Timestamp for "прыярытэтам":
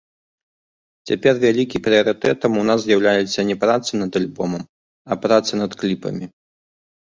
1.87-2.57